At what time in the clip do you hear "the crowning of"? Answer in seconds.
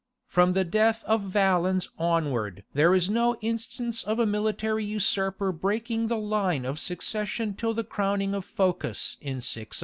7.75-8.43